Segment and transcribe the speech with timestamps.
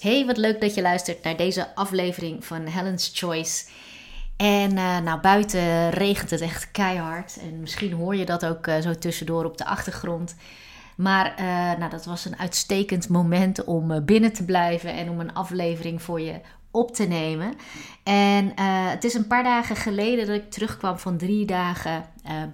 [0.00, 3.64] Hey, wat leuk dat je luistert naar deze aflevering van Helen's Choice.
[4.36, 7.38] En uh, nou, buiten regent het echt keihard.
[7.40, 10.36] En misschien hoor je dat ook uh, zo tussendoor op de achtergrond.
[10.96, 11.44] Maar uh,
[11.78, 16.20] nou, dat was een uitstekend moment om binnen te blijven en om een aflevering voor
[16.20, 16.40] je
[16.70, 17.54] op te nemen.
[18.02, 18.52] En
[18.90, 22.04] het is een paar dagen geleden dat ik terugkwam van drie dagen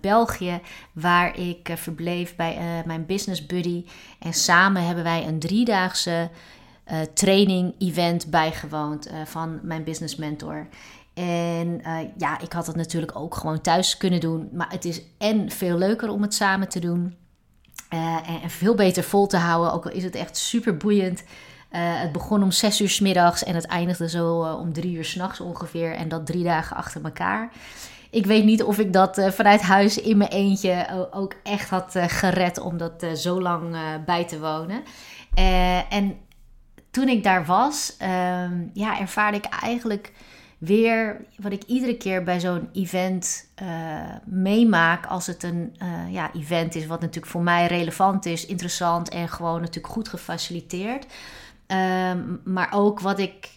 [0.00, 0.60] België,
[0.92, 3.84] waar ik verbleef bij mijn business buddy.
[4.18, 6.30] En samen hebben wij een driedaagse
[6.92, 10.68] uh, training, event bijgewoond uh, van mijn business mentor.
[11.14, 14.48] En uh, ja, ik had het natuurlijk ook gewoon thuis kunnen doen.
[14.52, 17.16] Maar het is en veel leuker om het samen te doen.
[17.88, 19.72] En, en, veel beter vol te houden.
[19.72, 21.22] Ook al is het echt super boeiend.
[21.70, 25.40] het begon om zes uur s middags en het eindigde zo om drie uur s'nachts
[25.40, 25.94] ongeveer.
[25.94, 27.52] En dat drie dagen achter elkaar.
[28.10, 32.60] Ik weet niet of ik dat vanuit huis in mijn eentje ook echt had gered
[32.60, 34.82] om dat zo lang bij te wonen.
[35.88, 36.16] en
[36.96, 40.12] toen ik daar was, um, ja, ervaarde ik eigenlijk
[40.58, 43.68] weer wat ik iedere keer bij zo'n event uh,
[44.24, 45.06] meemaak.
[45.06, 49.28] Als het een uh, ja, event is, wat natuurlijk voor mij relevant is, interessant en
[49.28, 51.06] gewoon natuurlijk goed gefaciliteerd.
[51.66, 53.48] Um, maar ook wat ik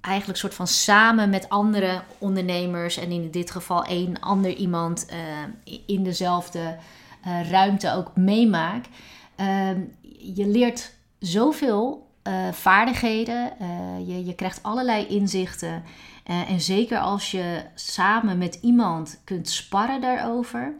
[0.00, 5.78] eigenlijk soort van samen met andere ondernemers en in dit geval één ander iemand uh,
[5.86, 6.76] in dezelfde
[7.50, 8.84] ruimte ook meemaak.
[9.36, 13.52] Um, je leert zoveel uh, vaardigheden.
[13.60, 15.82] Uh, je, je krijgt allerlei inzichten.
[16.30, 20.74] Uh, en zeker als je samen met iemand kunt sparren daarover.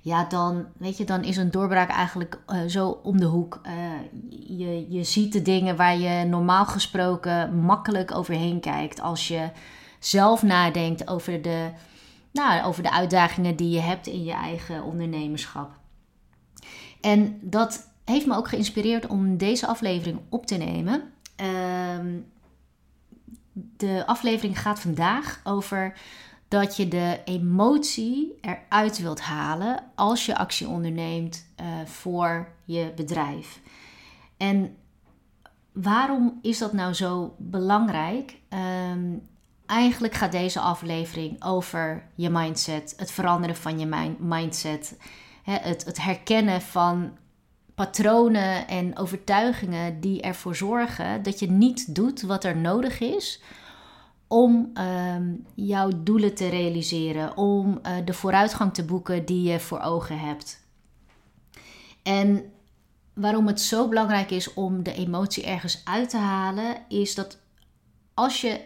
[0.00, 3.60] Ja, dan, weet je, dan is een doorbraak eigenlijk zo om de hoek.
[4.30, 9.00] je, je ziet de dingen waar je normaal gesproken makkelijk overheen kijkt.
[9.00, 9.50] Als je
[9.98, 11.70] zelf nadenkt over de,
[12.32, 15.70] nou, over de uitdagingen die je hebt in je eigen ondernemerschap.
[17.00, 21.12] En dat heeft me ook geïnspireerd om deze aflevering op te nemen.
[21.36, 22.16] Ehm,
[23.52, 25.98] de aflevering gaat vandaag over
[26.48, 33.60] dat je de emotie eruit wilt halen als je actie onderneemt uh, voor je bedrijf.
[34.36, 34.76] En
[35.72, 38.36] waarom is dat nou zo belangrijk?
[38.92, 39.22] Um,
[39.66, 44.96] eigenlijk gaat deze aflevering over je mindset, het veranderen van je mindset,
[45.42, 47.12] het, het herkennen van
[47.78, 53.42] patronen en overtuigingen die ervoor zorgen dat je niet doet wat er nodig is
[54.26, 59.80] om ehm, jouw doelen te realiseren, om uh, de vooruitgang te boeken die je voor
[59.80, 60.60] ogen hebt.
[62.02, 62.52] En
[63.14, 67.38] waarom het zo belangrijk is om de emotie ergens uit te halen, is dat
[68.14, 68.60] als je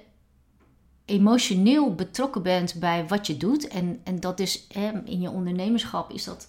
[1.04, 4.66] emotioneel betrokken bent bij wat je doet, en, en dat is
[5.04, 6.48] in je ondernemerschap is dat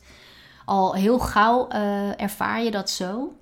[0.65, 3.33] al heel gauw uh, ervaar je dat zo.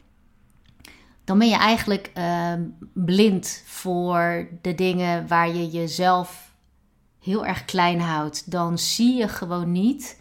[1.23, 2.53] Dan ben je eigenlijk uh,
[2.93, 6.51] blind voor de dingen waar je jezelf
[7.19, 8.51] heel erg klein houdt.
[8.51, 10.19] Dan zie je gewoon niet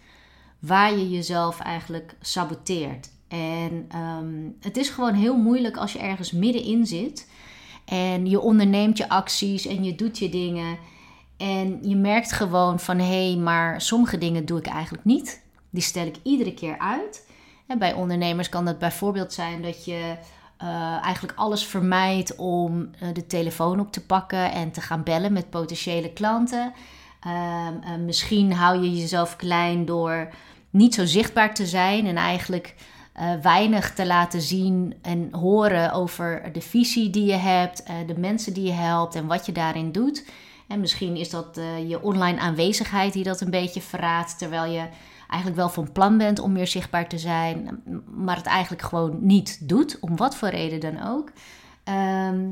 [0.58, 3.10] waar je jezelf eigenlijk saboteert.
[3.28, 7.30] En um, het is gewoon heel moeilijk als je ergens middenin zit.
[7.84, 10.78] En je onderneemt je acties en je doet je dingen.
[11.36, 15.42] En je merkt gewoon van hé, hey, maar sommige dingen doe ik eigenlijk niet.
[15.70, 17.28] Die stel ik iedere keer uit.
[17.66, 20.16] En bij ondernemers kan dat bijvoorbeeld zijn dat je
[20.62, 25.32] uh, eigenlijk alles vermijdt om uh, de telefoon op te pakken en te gaan bellen
[25.32, 26.72] met potentiële klanten.
[27.26, 27.68] Uh,
[28.04, 30.28] misschien hou je jezelf klein door
[30.70, 32.74] niet zo zichtbaar te zijn en eigenlijk
[33.12, 38.52] eh, weinig te laten zien en horen over de visie die je hebt, de mensen
[38.52, 40.28] die je helpt en wat je daarin doet.
[40.68, 44.82] En misschien is dat je online aanwezigheid die dat een beetje verraadt, terwijl je
[45.30, 47.82] eigenlijk wel van plan bent om meer zichtbaar te zijn,
[48.14, 51.32] maar het eigenlijk gewoon niet doet, om wat voor reden dan ook.
[51.84, 52.48] Ehm,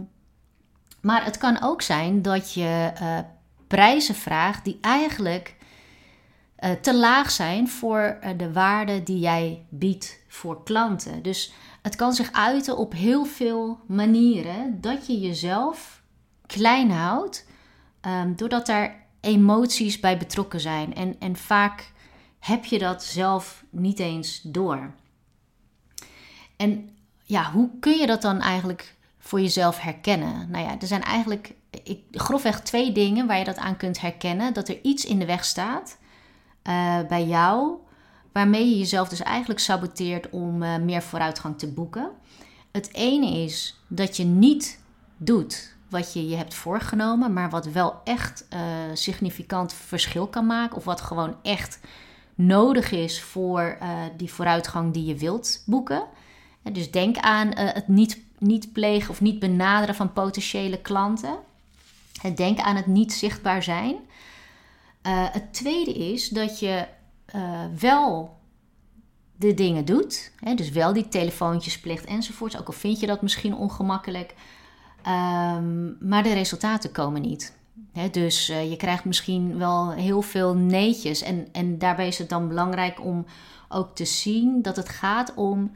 [1.01, 3.19] maar het kan ook zijn dat je uh,
[3.67, 5.57] prijzen vraagt die eigenlijk
[6.59, 11.23] uh, te laag zijn voor uh, de waarde die jij biedt voor klanten.
[11.23, 11.53] Dus
[11.83, 16.03] het kan zich uiten op heel veel manieren dat je jezelf
[16.47, 17.47] klein houdt,
[18.01, 20.95] um, doordat daar emoties bij betrokken zijn.
[20.95, 21.93] En, en vaak
[22.39, 24.91] heb je dat zelf niet eens door.
[26.57, 26.91] En
[27.25, 30.51] ja, hoe kun je dat dan eigenlijk voor jezelf herkennen?
[30.51, 34.55] Nou ja, er zijn eigenlijk ik, grofweg twee dingen waar je dat aan kunt herkennen.
[34.55, 35.99] Dat er iets in de weg staat
[36.69, 37.73] uh, bij jou,
[38.33, 42.11] waarmee je jezelf dus eigenlijk saboteert om uh, meer vooruitgang te boeken.
[42.73, 44.81] Het ene is dat je niet
[45.17, 48.61] doet wat je je hebt voorgenomen, maar wat wel echt uh,
[48.93, 51.81] significant verschil kan maken, of wat gewoon echt
[52.39, 56.05] nodig is voor uh, die vooruitgang die je wilt boeken.
[56.73, 61.39] Dus denk aan uh, het niet niet plegen of niet benaderen van potentiële klanten.
[62.35, 63.97] Denk aan het niet zichtbaar zijn.
[65.09, 66.87] Het tweede is dat je
[67.79, 68.37] wel
[69.37, 70.33] de dingen doet.
[70.41, 72.59] Hè, dus wel die telefoontjes plicht enzovoorts.
[72.59, 74.35] Ook al vind je dat misschien ongemakkelijk.
[75.07, 77.57] Um, maar de resultaten komen niet.
[78.11, 81.23] Dus uh, je krijgt misschien wel heel veel neetjes.
[81.23, 83.27] En, en daarbij is het dan belangrijk om
[83.69, 85.73] ook te zien dat het gaat om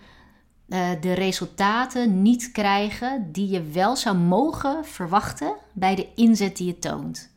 [0.69, 6.67] uh, de resultaten niet krijgen die je wel zou mogen verwachten bij de inzet die
[6.67, 7.33] je toont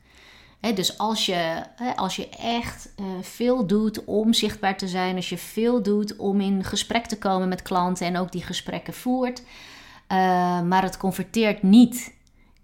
[0.73, 1.63] dus als je,
[1.95, 6.41] als je echt uh, veel doet om zichtbaar te zijn, als je veel doet om
[6.41, 9.41] in gesprek te komen met klanten en ook die gesprekken voert,
[10.67, 12.13] maar het converteert niet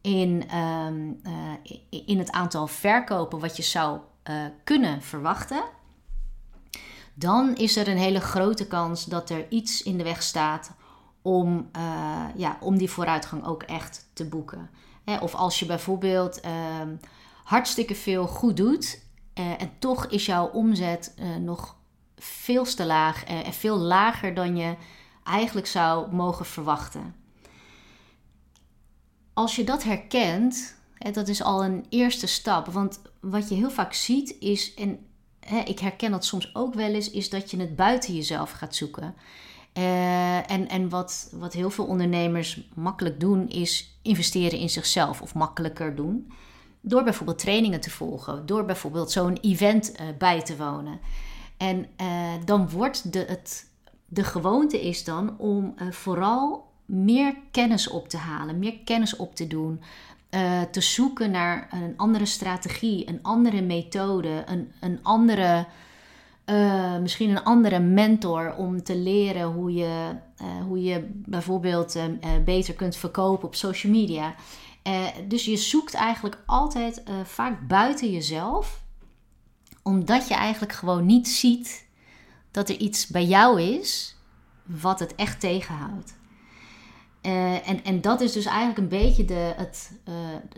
[0.02, 0.88] in, uh,
[2.06, 4.00] in het aantal verkopen wat je zou
[4.64, 5.64] kunnen verwachten,
[7.14, 10.72] dan is er een hele grote kans dat er iets in de weg staat
[11.22, 11.70] om,
[12.36, 14.70] ja, om die vooruitgang ook echt te boeken.
[15.22, 16.96] of als je bijvoorbeeld ehm,
[17.44, 19.04] hartstikke veel goed doet.
[19.34, 21.76] En toch is jouw omzet nog
[22.18, 24.76] veel te laag en veel lager dan je
[25.24, 27.21] eigenlijk zou mogen verwachten.
[29.34, 30.76] Als je dat herkent,
[31.12, 32.68] dat is al een eerste stap.
[32.68, 35.00] Want wat je heel vaak ziet is, en
[35.66, 39.16] ik herken dat soms ook wel eens, is dat je het buiten jezelf gaat zoeken.
[39.74, 45.96] en en wat, wat heel veel ondernemers makkelijk doen, is investeren in zichzelf of makkelijker
[45.96, 46.32] doen.
[46.82, 51.00] Door bijvoorbeeld trainingen te volgen, door bijvoorbeeld zo'n event uh, bij te wonen.
[51.58, 53.68] En uh, dan wordt de, het,
[54.06, 59.48] de gewoonte is dan om vooral meer kennis op te halen, meer kennis op te
[59.48, 59.82] doen.
[60.72, 65.66] te zoeken naar een andere strategie, een andere methode, een, een andere,
[67.02, 70.16] misschien een andere mentor om te leren hoe je,
[70.68, 72.00] hoe je bijvoorbeeld
[72.46, 74.36] beter kunt verkopen op social media.
[75.28, 78.84] Dus je zoekt eigenlijk altijd vaak buiten jezelf,
[79.84, 81.86] omdat je eigenlijk gewoon niet ziet
[82.52, 84.16] dat er iets bij jou is
[84.64, 86.20] wat het echt tegenhoudt.
[87.26, 89.92] Uh, en, en dat is dus eigenlijk een beetje de, het,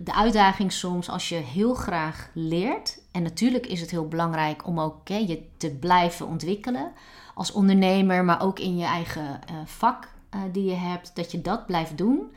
[0.04, 3.00] de uitdaging soms als je heel graag leert.
[3.12, 6.92] En natuurlijk is het heel belangrijk om ook okay, je te blijven ontwikkelen
[7.36, 10.10] als ondernemer, maar ook in je eigen vak
[10.52, 12.36] die je hebt, dat je dat blijft doen.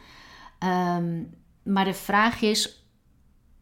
[0.99, 2.85] Um, maar de vraag is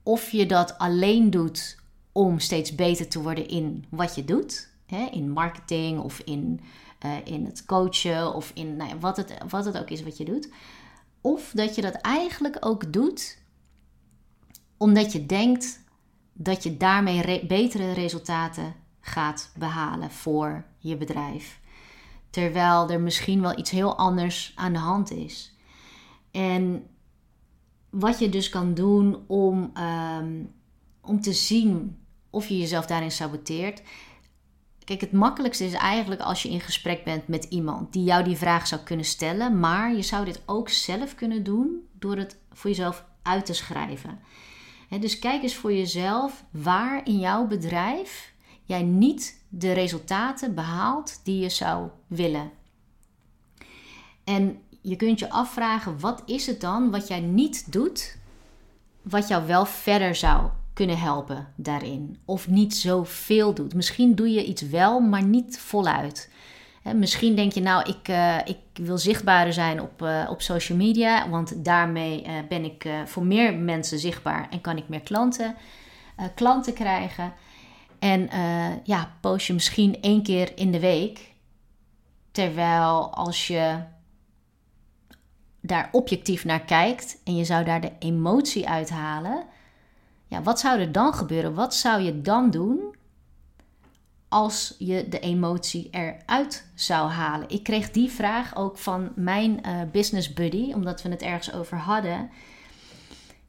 [0.02, 1.78] of je dat alleen doet
[2.12, 4.68] om steeds beter te worden in wat je doet.
[4.86, 5.08] Hè?
[5.10, 6.60] In marketing of in,
[7.04, 10.16] uh, in het coachen of in nou ja, wat, het, wat het ook is wat
[10.16, 10.52] je doet.
[11.20, 13.42] Of dat je dat eigenlijk ook doet
[14.76, 15.84] omdat je denkt
[16.32, 21.60] dat je daarmee re betere resultaten gaat behalen voor je bedrijf.
[22.30, 25.56] Terwijl er misschien wel iets heel anders aan de hand is.
[26.30, 26.86] En
[27.90, 30.42] wat je dus kan doen om, ehm,
[31.00, 31.98] om te zien
[32.30, 33.82] of je jezelf daarin saboteert.
[34.84, 38.36] Kijk, het makkelijkste is eigenlijk als je in gesprek bent met iemand die jou die
[38.36, 39.60] vraag zou kunnen stellen.
[39.60, 44.18] Maar je zou dit ook zelf kunnen doen door het voor jezelf uit te schrijven.
[45.00, 48.32] dus kijk eens voor jezelf waar in jouw bedrijf
[48.64, 52.50] jij niet de resultaten behaalt die je zou willen.
[54.24, 58.16] En je kunt je afvragen, wat is het dan wat jij niet doet,
[59.02, 62.18] wat jou wel verder zou kunnen helpen daarin?
[62.24, 63.74] Of niet zoveel doet.
[63.74, 66.30] Misschien doe je iets wel, maar niet voluit.
[66.94, 71.28] misschien denk je, nou, ik, uh, ik wil zichtbaarder zijn op, uh, op social media,
[71.28, 75.54] want daarmee uh, ben ik voor meer mensen zichtbaar en kan ik meer klanten,
[76.34, 77.32] klanten krijgen.
[77.98, 78.28] En
[78.84, 81.32] ja, post je misschien één keer in de week.
[82.30, 83.78] Terwijl als je
[85.60, 89.44] daar objectief naar kijkt en je zou daar de emotie uithalen,
[90.42, 91.54] wat zou er dan gebeuren?
[91.54, 92.94] Wat zou je dan doen
[94.28, 97.48] als je de emotie eruit zou halen?
[97.48, 101.78] Ik kreeg die vraag ook van mijn uh, business buddy, omdat we het ergens over
[101.78, 102.30] hadden.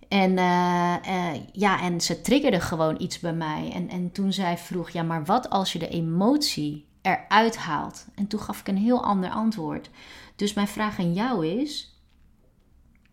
[0.07, 3.71] En, uh, uh, ja, en ze triggerde gewoon iets bij mij.
[3.73, 8.05] En, en toen zij vroeg, ja, maar wat als je de emotie eruit haalt?
[8.15, 9.89] En toen gaf ik een heel ander antwoord.
[10.35, 11.99] Dus mijn vraag aan jou is: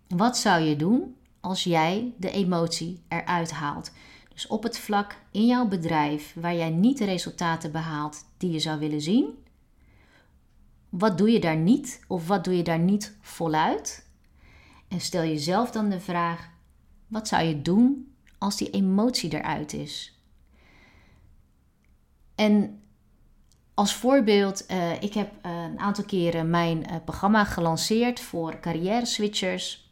[0.08, 3.92] wat zou je doen als jij de emotie eruit haalt?
[4.32, 8.58] Dus op het vlak in jouw bedrijf waar jij niet de resultaten behaalt die je
[8.58, 9.38] zou willen zien,
[10.88, 14.06] wat doe je daar niet of wat doe je daar niet voluit?
[14.88, 16.50] En stel jezelf dan de vraag:
[17.06, 20.20] wat zou je doen als die emotie eruit is?
[22.34, 22.82] En
[23.74, 29.91] als voorbeeld, uh, ik heb een aantal keren mijn programma gelanceerd voor carrière switchers.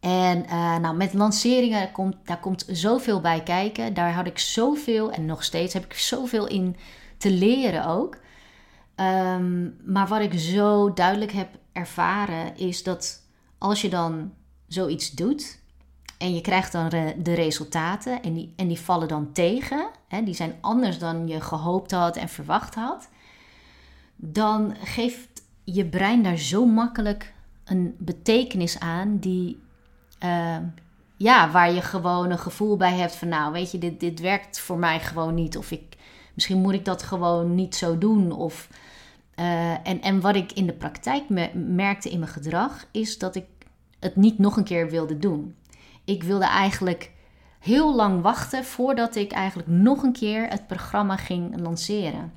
[0.00, 0.44] En
[0.80, 3.94] nou, met lanceringen komt, daar komt zoveel bij kijken.
[3.94, 6.76] Daar had ik zoveel, en nog steeds heb ik zoveel in
[7.16, 8.18] te leren ook.
[8.96, 13.22] Um, maar wat ik zo duidelijk heb ervaren is dat
[13.58, 14.32] als je dan
[14.66, 15.58] zoiets doet
[16.18, 16.88] en je krijgt dan
[17.22, 21.40] de resultaten en die, en die vallen dan tegen, hè, die zijn anders dan je
[21.40, 23.08] gehoopt had en verwacht had,
[24.16, 27.32] dan geeft je brein daar zo makkelijk
[27.64, 29.60] een betekenis aan die,
[30.24, 30.56] uh,
[31.16, 34.60] ja, waar je gewoon een gevoel bij hebt van, nou, weet je, dit, dit werkt
[34.60, 35.96] voor mij gewoon niet, of ik,
[36.34, 38.68] misschien moet ik dat gewoon niet zo doen, of
[39.40, 41.22] uh, en, en wat ik in de praktijk
[41.54, 43.44] merkte in mijn gedrag, is dat ik
[44.00, 45.56] het niet nog een keer wilde doen.
[46.04, 47.10] Ik wilde eigenlijk
[47.58, 52.32] heel lang wachten voordat ik eigenlijk nog een keer het programma ging lanceren.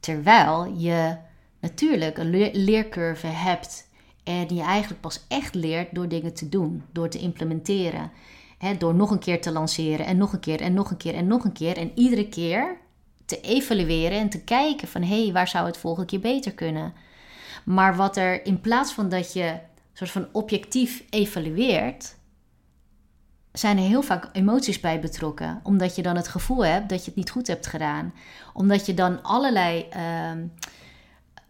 [0.00, 1.16] Terwijl je
[1.60, 3.83] natuurlijk een leercurve hebt
[4.24, 8.10] en je eigenlijk pas echt leert door dingen te doen, door te implementeren.
[8.78, 11.26] door nog een keer te lanceren en nog een keer en nog een keer en
[11.26, 11.76] nog een keer.
[11.76, 12.76] En iedere keer
[13.24, 16.92] te evalueren en te kijken van hé, hey, waar zou het volgende keer beter kunnen?
[17.64, 19.58] Maar wat er in plaats van dat je
[19.92, 22.16] soort van objectief evalueert,
[23.52, 25.60] zijn er heel vaak emoties bij betrokken.
[25.62, 28.14] Omdat je dan het gevoel hebt dat je het niet goed hebt gedaan.
[28.52, 30.46] Omdat je dan allerlei ehm,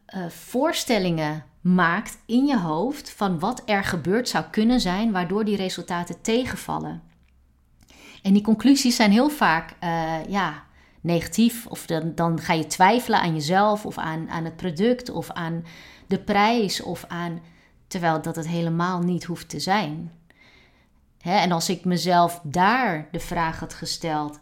[0.07, 5.57] eh, voorstellingen maakt in je hoofd van wat er gebeurd zou kunnen zijn, waardoor die
[5.57, 7.03] resultaten tegenvallen.
[8.23, 10.65] En die conclusies zijn heel vaak, uh, ja,
[11.01, 11.67] negatief.
[11.67, 15.65] Of dan, dan ga je twijfelen aan jezelf of aan, aan het product of aan
[16.07, 17.41] de prijs of aan.
[17.87, 20.13] Terwijl dat het helemaal niet hoeft te zijn.
[21.21, 24.41] Hè, en als ik mezelf daar de vraag had gesteld: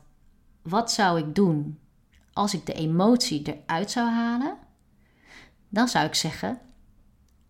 [0.62, 1.78] wat zou ik doen
[2.32, 4.56] als ik de emotie eruit zou halen?
[5.68, 6.60] Dan zou ik zeggen: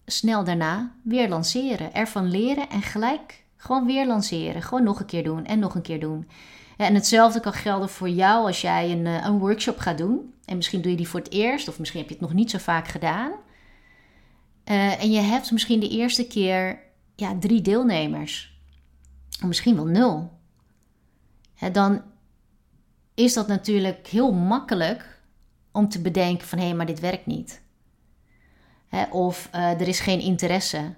[0.06, 1.94] snel daarna weer lanceren.
[1.94, 4.62] Ervan leren en gelijk gewoon weer lanceren.
[4.62, 6.28] Gewoon nog een keer doen en nog een keer doen.
[6.76, 10.35] En hetzelfde kan gelden voor jou als jij een, eh, een workshop gaat doen.
[10.44, 12.50] En misschien doe je die voor het eerst, of misschien heb je het nog niet
[12.50, 13.32] zo vaak gedaan.
[14.64, 16.78] Uh, en je hebt misschien de eerste keer
[17.14, 18.61] ja, drie deelnemers.
[19.40, 20.30] Of misschien wel nul.
[21.73, 22.02] dan
[23.14, 25.21] is dat natuurlijk heel makkelijk
[25.73, 27.62] om te bedenken van hé, hey, maar dit werkt niet.
[29.11, 30.94] Of uh, er is geen interesse.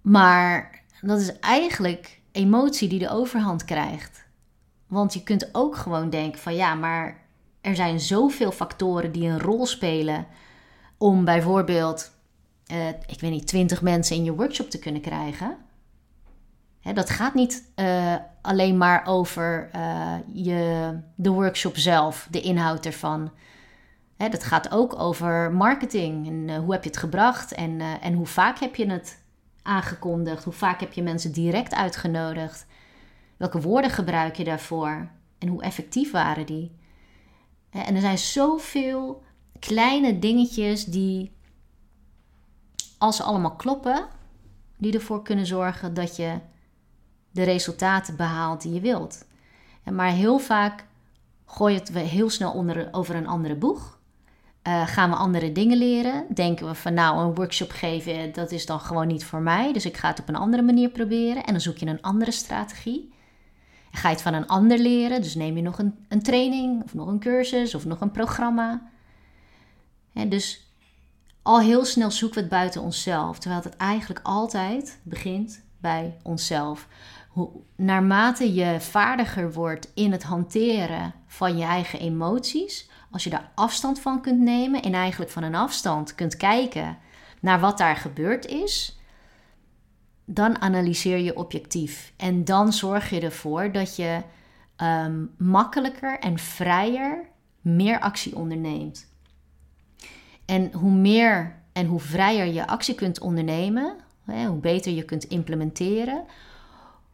[0.00, 4.24] Maar dat is eigenlijk emotie die de overhand krijgt.
[4.86, 7.18] Want je kunt ook gewoon denken van ja, maar
[7.60, 10.26] er zijn zoveel factoren die een rol spelen
[10.98, 12.10] om bijvoorbeeld,
[12.72, 15.56] uh, ik weet niet, 20 mensen in je workshop te kunnen krijgen.
[16.80, 19.70] Hè, dat gaat niet uh, alleen maar over
[20.32, 23.30] je, de workshop zelf, de inhoud ervan.
[24.20, 28.26] Hè, dat gaat ook over marketing en hoe heb je het gebracht en, en hoe
[28.26, 29.22] vaak heb je het
[29.62, 30.44] aangekondigd?
[30.44, 32.66] Hoe vaak heb je mensen direct uitgenodigd?
[33.36, 35.08] Welke woorden gebruik je daarvoor?
[35.38, 36.76] En hoe effectief waren die?
[37.70, 39.22] En er zijn zoveel
[39.58, 41.32] kleine dingetjes die,
[42.98, 44.08] als ze allemaal kloppen,
[44.76, 46.38] die ervoor kunnen zorgen dat je
[47.30, 49.24] de resultaten behaalt die je wilt.
[49.92, 50.86] Maar heel vaak
[51.44, 53.98] gooi je het heel snel onder, over een andere boeg.
[54.68, 56.26] Uh, gaan we andere dingen leren?
[56.34, 59.72] Denken we van nou, een workshop geven, dat is dan gewoon niet voor mij.
[59.72, 61.44] Dus ik ga het op een andere manier proberen.
[61.44, 63.12] En dan zoek je een andere strategie.
[63.90, 65.22] Ga je het van een ander leren.
[65.22, 68.90] Dus neem je nog een, een training of nog een cursus of nog een programma.
[70.12, 70.72] En dus
[71.42, 73.38] al heel snel zoeken we het buiten onszelf.
[73.38, 76.88] Terwijl het eigenlijk altijd begint bij onszelf.
[77.28, 83.50] Hoe, naarmate je vaardiger wordt in het hanteren van je eigen emoties als je daar
[83.54, 86.98] afstand van kunt nemen en eigenlijk van een afstand kunt kijken
[87.40, 88.98] naar wat daar gebeurd is,
[90.24, 92.12] dan analyseer je objectief.
[92.16, 94.22] En dan zorg je ervoor dat je
[94.76, 97.28] ehm, makkelijker en vrijer
[97.60, 99.08] meer actie onderneemt.
[100.44, 106.24] En hoe meer en hoe vrijer je actie kunt ondernemen, hoe beter je kunt implementeren,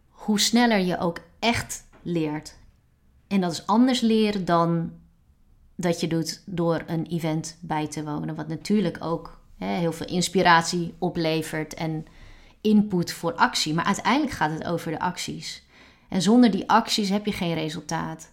[0.08, 2.56] hoe sneller je ook echt leert.
[3.28, 4.92] En dat is anders leren dan
[5.76, 8.35] dat je doet door een event bij te wonen.
[8.35, 12.06] Wat natuurlijk ook hè, heel veel inspiratie oplevert en
[12.61, 13.75] input voor actie.
[13.75, 15.64] Maar uiteindelijk gaat het over de acties.
[16.09, 18.33] En zonder die acties heb je geen resultaat.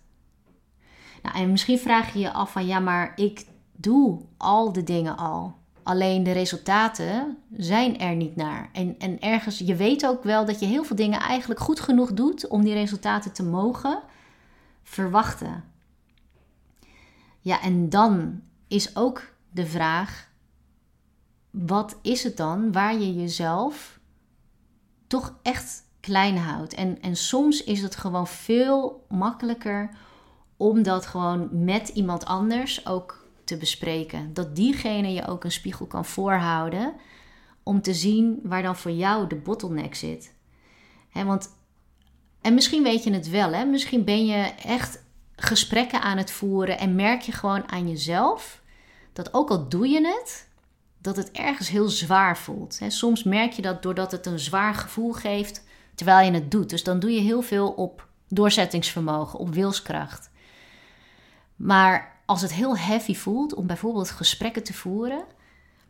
[1.22, 5.18] Nou, en misschien vraag je je af van ja, maar ik doe al de dingen
[5.18, 5.56] al.
[5.84, 8.70] Alleen de resultaten zijn er niet naar.
[8.74, 12.14] En, en ergens, je weet ook wel dat je heel veel dingen eigenlijk goed genoeg
[12.14, 14.02] doet om die resultaten te mogen
[14.84, 15.64] verwachten.
[17.44, 20.30] Ja, en dan is ook de vraag:
[21.50, 24.00] wat is het dan waar je jezelf
[25.08, 26.74] toch echt klein houdt?
[26.74, 29.90] En, en soms is het gewoon veel makkelijker
[30.58, 34.34] om dat gewoon met iemand anders ook te bespreken.
[34.34, 36.94] Dat diegene je ook een spiegel kan voorhouden
[37.64, 40.34] om te zien waar dan voor jou de bottleneck zit.
[41.14, 41.50] want,
[42.42, 43.66] en misschien weet je het wel, hè?
[43.66, 45.03] misschien ben je echt
[45.36, 48.62] gesprekken aan het voeren en merk je gewoon aan jezelf
[49.14, 50.48] dat ook al doe je het,
[50.98, 52.80] dat het ergens heel zwaar voelt.
[52.88, 55.64] soms merk je dat doordat het een zwaar gevoel geeft
[55.96, 56.70] terwijl je het doet.
[56.70, 60.32] Dus dan doe je heel veel op doorzettingsvermogen, op wilskracht.
[61.56, 65.26] Maar als het heel heavy voelt om bijvoorbeeld gesprekken te voeren,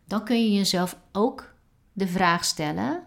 [0.07, 1.53] dan kun je jezelf ook
[1.93, 3.03] de vraag stellen: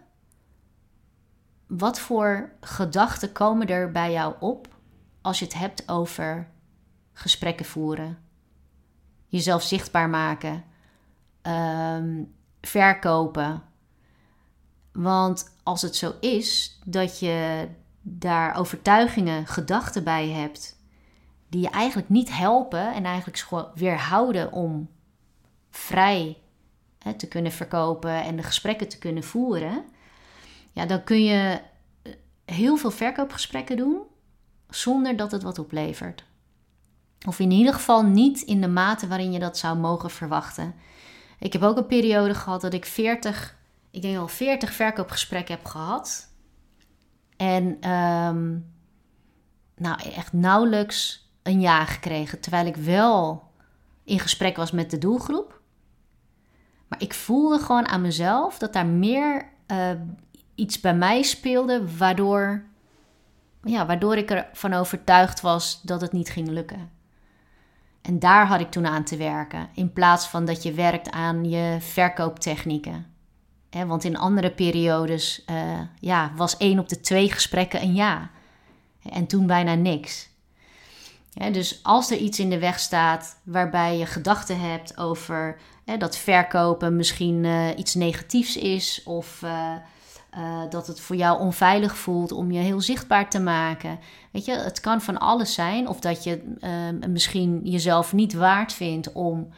[1.66, 4.68] wat voor gedachten komen er bij jou op
[5.26, 6.48] als je het hebt over
[7.12, 8.18] gesprekken voeren,
[9.26, 10.64] jezelf zichtbaar maken,
[11.42, 12.22] ehm,
[12.60, 13.62] verkopen?
[14.92, 17.68] Want als het zo is dat je
[18.02, 20.76] daar overtuigingen, gedachten bij hebt
[21.48, 24.88] die je eigenlijk niet helpen en eigenlijk weerhouden om
[25.70, 26.38] vrij
[26.98, 29.84] hè, te kunnen verkopen en de gesprekken te kunnen voeren,
[30.72, 31.60] ja, dan kun je
[32.02, 32.12] eh,
[32.44, 34.14] heel veel verkoopgesprekken doen
[34.68, 36.24] zonder dat het wat oplevert.
[37.26, 40.74] Of in ieder geval niet in de mate waarin je dat zou mogen verwachten.
[41.38, 43.56] Ik heb ook een periode gehad dat ik 40,
[43.90, 46.28] ik denk al 40 verkoopgesprekken heb gehad.
[47.36, 48.72] En um,
[49.76, 52.40] nou, echt nauwelijks een ja gekregen.
[52.40, 53.50] Terwijl ik wel
[54.04, 55.60] in gesprek was met de doelgroep.
[56.88, 59.90] Maar ik voelde gewoon aan mezelf dat daar meer uh,
[60.54, 62.64] iets bij mij speelde, waardoor,
[63.66, 66.90] ja, waardoor ik ervan overtuigd was dat het niet ging lukken.
[68.02, 71.44] En daar had ik toen aan te werken, in plaats van dat je werkt aan
[71.44, 73.14] je verkooptechnieken.
[73.70, 78.30] want in andere periodes uh, ja, was één op de twee gesprekken een ja.
[79.02, 80.28] En toen bijna niks
[81.52, 85.56] dus als er iets in de weg staat waarbij je gedachten hebt over
[85.98, 89.74] dat verkopen misschien uh, iets negatiefs is of uh,
[90.36, 93.98] uh, dat het voor jou onveilig voelt om je heel zichtbaar te maken.
[94.30, 95.88] Weet je, het kan van alles zijn.
[95.88, 96.54] Of dat je
[97.08, 99.48] misschien jezelf niet waard vindt om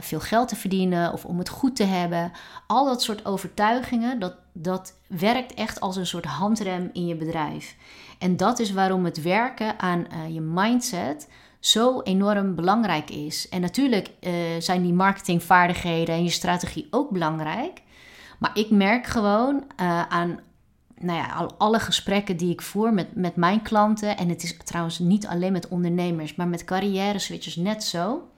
[0.00, 2.32] veel geld te verdienen of om het goed te hebben.
[2.66, 7.76] Al dat soort overtuigingen, dat, dat werkt echt als een soort handrem in je bedrijf.
[8.18, 11.28] En dat is waarom het werken aan je mindset
[11.60, 13.48] zo enorm belangrijk is.
[13.48, 14.10] En natuurlijk
[14.58, 17.82] zijn die marketingvaardigheden en je strategie ook belangrijk.
[18.38, 20.40] Maar ik merk gewoon uh, aan
[21.00, 24.16] nou ja, al, alle gesprekken die ik voer met, met mijn klanten.
[24.16, 28.30] En het is trouwens niet alleen met ondernemers, maar met carrière switchers net zo.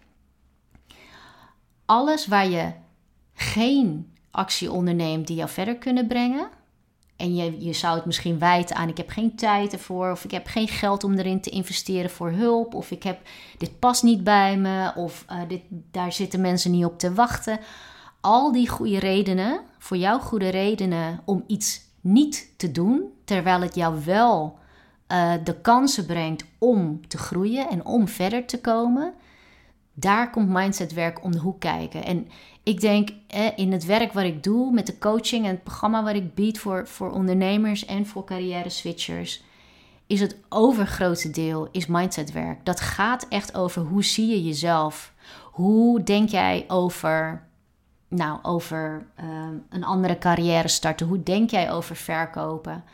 [1.85, 2.73] Alles waar je
[3.35, 6.49] geen actie onderneemt die jou verder kunnen brengen
[7.21, 10.31] en je, je zou het misschien wijten aan: ik heb geen tijd ervoor, of ik
[10.31, 13.19] heb geen geld om erin te investeren voor hulp, of ik heb
[13.59, 17.59] dit past niet bij me, of uh, dit, daar zitten mensen niet op te wachten.
[18.21, 23.75] Al die goede redenen, voor jou goede redenen om iets niet te doen, terwijl het
[23.75, 24.59] jou wel
[25.09, 29.15] uh, de kansen brengt om te groeien en om verder te komen.
[29.95, 32.05] Daar komt mindsetwerk om de hoek kijken.
[32.05, 32.29] En
[32.63, 33.09] ik denk
[33.57, 36.59] in het werk wat ik doe, met de coaching en het programma wat ik bied
[36.59, 39.43] voor, voor ondernemers en voor carrière switchers,
[40.07, 42.65] is het overgrote deel is mindsetwerk.
[42.65, 45.13] Dat gaat echt over hoe zie je jezelf?
[45.53, 47.49] Hoe denk jij over,
[48.11, 51.07] nou, over ehm, een andere carrière starten?
[51.07, 52.85] Hoe denk jij over verkopen?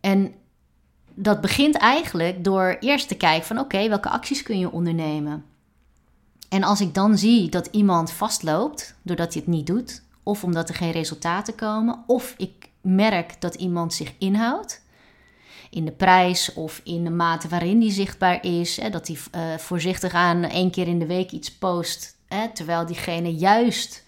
[0.00, 0.34] En
[1.14, 5.44] dat begint eigenlijk door eerst te kijken van oké, welke acties kun je ondernemen?
[6.48, 10.68] En als ik dan zie dat iemand vastloopt doordat hij het niet doet, of omdat
[10.68, 14.86] er geen resultaten komen, of ik merk dat iemand zich inhoudt
[15.70, 19.58] in de prijs of in de mate waarin die zichtbaar is, hè, dat hij uh,
[19.58, 22.17] voorzichtig aan één keer in de week iets post,
[22.54, 24.04] terwijl diegene juist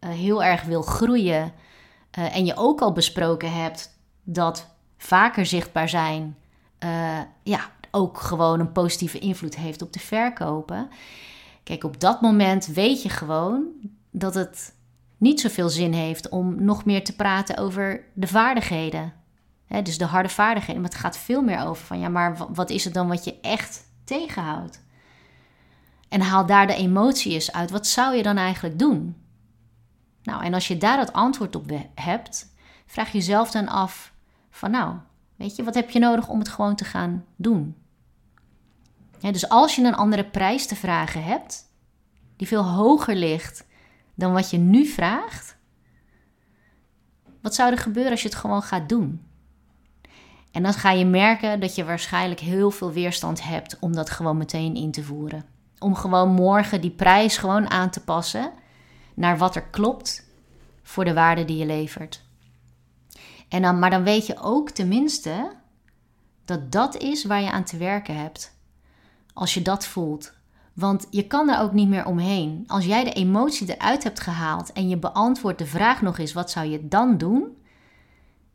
[0.00, 1.52] uh, heel erg wil groeien.
[2.18, 6.36] Uh, en je ook al besproken hebt dat vaker zichtbaar zijn,
[7.42, 10.88] ja, ook gewoon een positieve invloed heeft op de verkopen.
[11.62, 13.64] Kijk, op dat moment weet je gewoon
[14.10, 14.74] dat het
[15.16, 19.12] niet zoveel zin heeft om nog meer te praten over de vaardigheden.
[19.82, 20.82] dus de harde vaardigheden.
[20.82, 23.40] Maar het gaat veel meer over van ja, maar wat is het dan wat je
[23.40, 24.84] echt tegenhoudt?
[26.08, 27.70] En haal daar de emotie eens uit.
[27.70, 29.16] Wat zou je dan eigenlijk doen?
[30.22, 32.52] Nou, en als je daar het antwoord op hebt,
[32.86, 34.12] vraag jezelf dan af
[34.50, 34.94] van nou,
[35.36, 37.76] weet je, wat heb je nodig om het gewoon te gaan doen?
[39.20, 41.64] dus als je een andere prijs te vragen hebt,
[42.36, 43.66] die veel hoger ligt
[44.14, 45.56] dan wat je nu vraagt,
[47.40, 49.22] wat zou er gebeuren als je het gewoon gaat doen?
[50.50, 54.36] En dan ga je merken dat je waarschijnlijk heel veel weerstand hebt om dat gewoon
[54.36, 55.55] meteen in te voeren.
[55.78, 58.52] Om gewoon morgen die prijs gewoon aan te passen
[59.14, 60.24] naar wat er klopt
[60.82, 62.24] voor de waarde die je levert.
[63.48, 65.52] En dan, maar dan weet je ook tenminste
[66.44, 68.54] dat dat is waar je aan te werken hebt.
[69.32, 70.32] Als je dat voelt.
[70.72, 72.64] Want je kan er ook niet meer omheen.
[72.66, 76.50] Als jij de emotie eruit hebt gehaald en je beantwoordt de vraag nog eens: wat
[76.50, 77.56] zou je dan doen?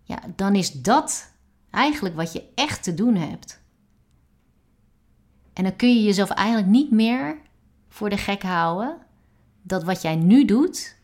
[0.04, 1.32] Ja, dan is dat
[1.70, 3.61] eigenlijk wat je echt te doen hebt.
[5.54, 7.38] En dan kun je jezelf eigenlijk niet meer
[7.90, 8.98] voor de gek houden
[9.62, 11.00] dat wat jij nu doet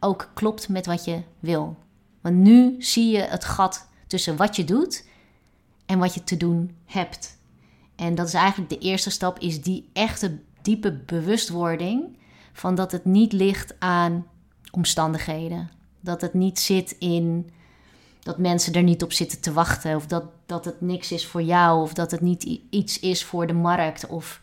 [0.00, 1.76] ook klopt met wat je wil.
[2.20, 5.04] Want nu zie je het gat tussen wat je doet
[5.86, 7.38] en wat je te doen hebt.
[7.96, 12.16] En dat is eigenlijk de eerste stap, is die echte diepe bewustwording
[12.52, 14.26] van dat het niet ligt aan
[14.70, 15.70] omstandigheden.
[16.00, 17.50] Dat het niet zit in
[18.20, 19.96] dat mensen er niet op zitten te wachten.
[19.96, 21.82] Of dat, dat het niks is voor jou.
[21.82, 24.06] Of dat het niet iets is voor de markt.
[24.06, 24.40] Of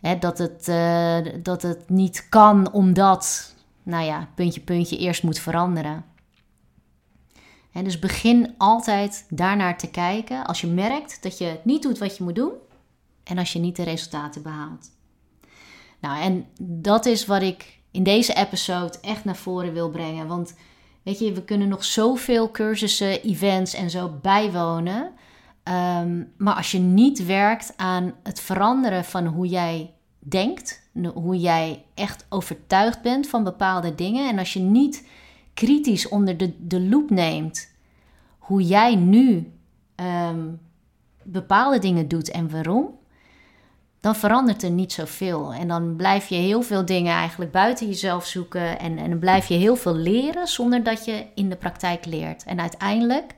[0.00, 5.38] hè, dat, het, uh, dat het niet kan omdat, nou ja, puntje, puntje eerst moet
[5.38, 6.04] veranderen.
[7.72, 12.16] En dus begin altijd daarnaar te kijken als je merkt dat je niet doet wat
[12.16, 12.52] je moet doen
[13.24, 14.90] en als je niet de resultaten behaalt.
[16.00, 20.26] Nou, en dat is wat ik in deze episode echt naar voren wil brengen.
[20.26, 20.54] Want
[21.02, 25.12] weet je, we kunnen nog zoveel cursussen, events en zo bijwonen.
[25.62, 31.84] Ehm, maar als je niet werkt aan het veranderen van hoe jij denkt, hoe jij
[31.94, 34.28] echt overtuigd bent van bepaalde dingen.
[34.28, 35.08] En als je niet
[35.54, 37.68] kritisch onder de, de loep neemt
[38.50, 39.52] hoe jij nu
[39.94, 40.48] ehm,
[41.22, 42.98] bepaalde dingen doet en waarom,
[44.00, 45.52] dan verandert er niet zoveel.
[45.52, 49.46] En dan blijf je heel veel dingen eigenlijk buiten jezelf zoeken en, en dan blijf
[49.46, 52.44] je heel veel leren zonder dat je in de praktijk leert.
[52.44, 53.34] En uiteindelijk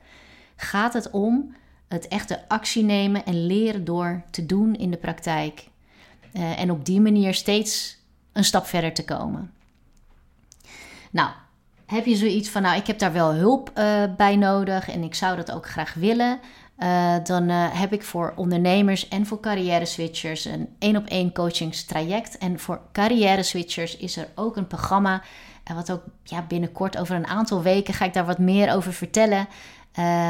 [0.55, 1.55] gaat het om
[1.87, 5.67] het echte actie nemen en leren door te doen in de praktijk.
[6.33, 7.97] Uh, en op die manier steeds
[8.31, 9.53] een stap verder te komen.
[11.11, 11.29] Nou,
[11.85, 15.15] heb je zoiets van, nou, ik heb daar wel hulp uh, bij nodig en ik
[15.15, 16.39] zou dat ook graag willen,
[16.79, 21.33] uh, dan uh, heb ik voor ondernemers en voor carrière switchers een één op één
[21.33, 22.37] coachingstraject.
[22.37, 25.21] En voor carrière switchers is er ook een programma,
[25.63, 28.93] en wat ook ja, binnenkort over een aantal weken ga ik daar wat meer over
[28.93, 29.47] vertellen.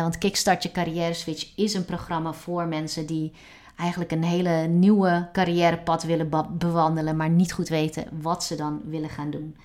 [0.02, 3.32] want Kickstart je carrière switch is een programma voor mensen die
[3.78, 9.10] eigenlijk een hele nieuwe carrièrepad willen bewandelen, maar niet goed weten wat ze dan willen
[9.10, 9.56] gaan doen.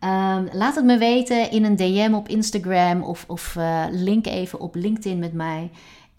[0.00, 3.56] Um, laat het me weten in een DM op Instagram of, of
[3.90, 5.70] link even op LinkedIn met mij.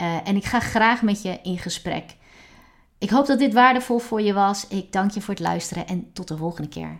[0.02, 2.16] Uh, en ik ga graag met je in gesprek.
[2.98, 4.66] Ik hoop dat dit waardevol voor je was.
[4.68, 6.98] Ik dank je voor het luisteren en tot de volgende keer.